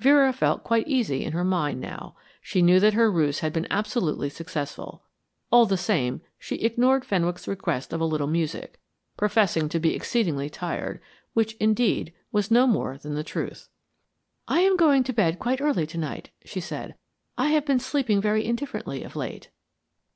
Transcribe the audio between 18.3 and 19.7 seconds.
indifferently of late."